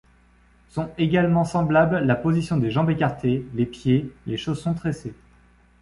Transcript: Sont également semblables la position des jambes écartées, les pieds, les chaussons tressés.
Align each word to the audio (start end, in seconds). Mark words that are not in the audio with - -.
Sont 0.69 0.89
également 0.97 1.45
semblables 1.45 1.99
la 1.99 2.15
position 2.15 2.57
des 2.57 2.71
jambes 2.71 2.89
écartées, 2.89 3.45
les 3.53 3.67
pieds, 3.67 4.11
les 4.25 4.35
chaussons 4.35 4.73
tressés. 4.73 5.13